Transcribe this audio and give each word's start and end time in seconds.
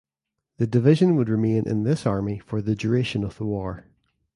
The 0.57 0.65
division 0.65 1.15
would 1.15 1.29
remain 1.29 1.67
in 1.67 1.83
this 1.83 2.07
Army 2.07 2.39
for 2.39 2.59
the 2.59 2.75
duration 2.75 3.23
of 3.23 3.37
the 3.37 3.45
war. 3.45 3.85